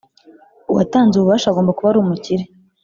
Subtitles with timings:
[0.71, 2.43] uwatanze ububasha agomba kuba ari umukire